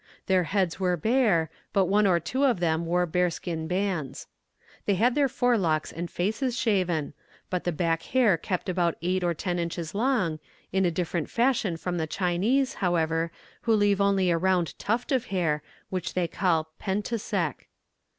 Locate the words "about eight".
8.67-9.23